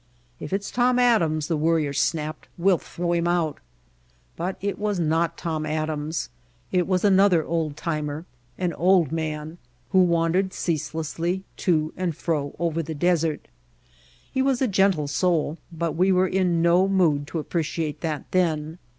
"If 0.39 0.51
it's 0.51 0.71
Tom 0.71 0.97
Adams," 0.97 1.45
the 1.47 1.55
Worrier 1.55 1.93
snapped, 1.93 2.47
"we'll 2.57 2.79
throw 2.79 3.13
him 3.13 3.27
out." 3.27 3.59
But 4.35 4.55
it 4.59 4.79
was 4.79 4.99
not 4.99 5.37
Tom 5.37 5.63
Adams. 5.63 6.29
It 6.71 6.87
was 6.87 7.03
another 7.05 7.45
old 7.45 7.77
timer, 7.77 8.25
an 8.57 8.73
old 8.73 9.11
man, 9.11 9.59
who 9.91 9.99
wandered 10.01 10.53
cease 10.53 10.93
lessly 10.93 11.43
to 11.57 11.93
and 11.95 12.15
fro 12.17 12.55
over 12.57 12.81
the 12.81 12.95
desert. 12.95 13.47
He 14.33 14.41
was 14.41 14.59
a 14.59 14.67
gentle 14.67 15.07
soul, 15.07 15.59
but 15.71 15.91
we 15.91 16.11
were 16.11 16.27
in 16.27 16.63
no 16.63 16.87
mood 16.87 17.27
to 17.27 17.37
appreciate 17.37 18.01
that 18.01 18.25
then. 18.31 18.79